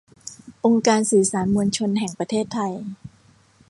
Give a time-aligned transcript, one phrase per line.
[0.65, 2.73] องค์การสื่อสารมวลชนแห่งประเทศไทย